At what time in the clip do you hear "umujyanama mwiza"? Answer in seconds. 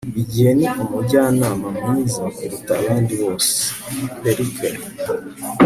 0.83-2.23